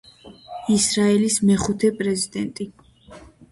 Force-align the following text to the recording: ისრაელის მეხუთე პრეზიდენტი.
ისრაელის 0.75 1.37
მეხუთე 1.51 1.93
პრეზიდენტი. 2.01 2.71